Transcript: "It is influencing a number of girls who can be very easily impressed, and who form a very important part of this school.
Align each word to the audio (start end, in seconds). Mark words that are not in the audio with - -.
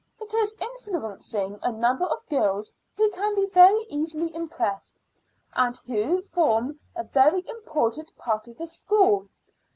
"It 0.19 0.33
is 0.33 0.55
influencing 0.59 1.59
a 1.61 1.71
number 1.71 2.05
of 2.05 2.27
girls 2.27 2.73
who 2.97 3.11
can 3.11 3.35
be 3.35 3.45
very 3.45 3.83
easily 3.87 4.33
impressed, 4.33 4.95
and 5.53 5.77
who 5.85 6.23
form 6.23 6.79
a 6.95 7.03
very 7.03 7.43
important 7.47 8.17
part 8.17 8.47
of 8.47 8.57
this 8.57 8.71
school. 8.75 9.29